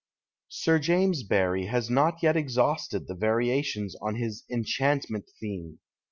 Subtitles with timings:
[0.49, 5.77] Sir James Barrie has not yet exhausted the varia tions on his" enchantment" theme.